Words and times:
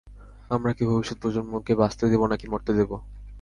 আমরা 0.51 0.71
কি 0.73 0.83
ভবিষ্যৎ 0.85 1.17
প্রজন্মকে 1.21 1.73
বাঁচতে 1.81 2.05
দেব 2.11 2.21
নাকি 2.31 2.45
মরতে 2.51 2.71
দেব? 2.77 2.91